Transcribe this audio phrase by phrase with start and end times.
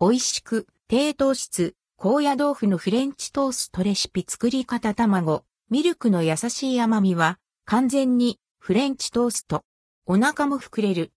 [0.00, 9.64] 美味しく、低糖質、高野豆腐のフレンチトーストレシピ作り方卵、ミルクの優しい甘みは、完全にフレンチトースト。
[10.06, 11.10] お腹も膨れる。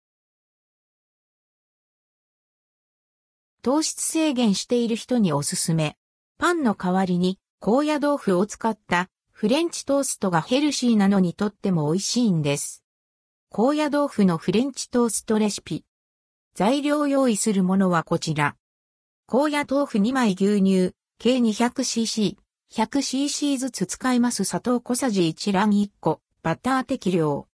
[3.62, 5.98] 糖質制限している人におすすめ。
[6.38, 12.86] パンの代わりに高野豆腐を使ったフレンチトーストがヘルシーなのにとっても美味しいんです。
[13.50, 15.84] 高野豆腐のフレンチトーストレシピ。
[16.56, 18.56] 材料用意するものはこちら。
[19.32, 22.38] 高野豆腐2枚牛乳、計 200cc、
[22.74, 27.48] 100cc ずつ使います砂糖小さじ1卵1個、バター適量。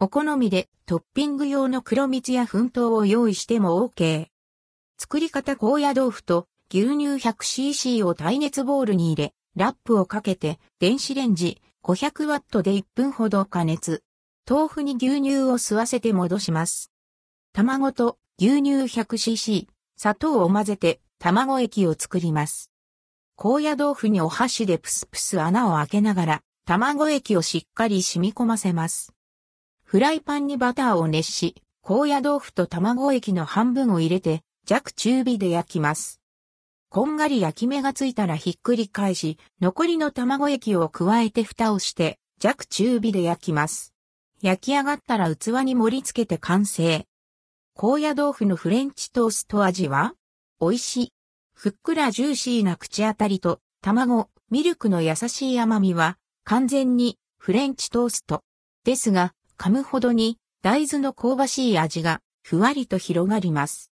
[0.00, 4.28] お好みでトッピング用の黒蜜や粉糖を用意しても OK。
[4.96, 14.02] 作り方高野豆腐と牛乳 100cc を耐熱ボウルに入れ、ラップをかけて電子レンジ 500W で1分ほど加熱。
[14.48, 16.90] 豆腐に牛乳を吸わせて戻します。
[17.52, 19.66] 卵と牛乳 100cc、
[20.02, 22.72] 砂糖を混ぜて卵液を作ります。
[23.36, 29.12] 高野豆腐にお箸でプスプス穴を開けながら卵液をしっかり染み込ませます。
[29.84, 36.20] フライパンにバターを熱し、高野豆腐と卵液の半分を入れて弱中火で焼きます。
[36.88, 43.94] こんがり焼き目がついたらひっくり返し、残りの卵液を加えて蓋をして弱中火で焼きます。
[44.42, 47.06] 焼き上がったら器に盛り付けて完成。
[47.74, 50.12] 高野豆腐のフレンチトースト味は
[50.60, 51.12] 美味しい。
[51.54, 58.42] ふっくらジューシーな口当たりと卵、ミルクの優しい甘みは完全にフレンチトースト。
[58.84, 63.90] ですが、噛むほどに大豆の香ばしい味がふわりと広がります。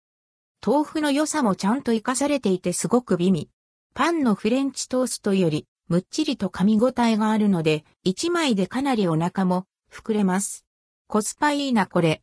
[0.65, 3.49] 豆腐の良さもちゃんと活かされていてすごく美味。
[3.93, 10.65] パンのフレンチトーストよりむっちりと噛み応えがあるので、一枚でかなりお腹も膨れます。
[11.07, 12.21] コスパいいなこれ。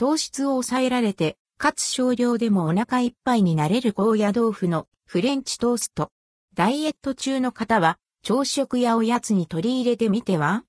[0.00, 6.10] 糖質を抑えられて、かつ少量でもお腹いっぱいになれる高野豆腐のフレンチトースト。
[6.54, 10.64] ダイエット中の方は朝食やおやつに取り入れてみては？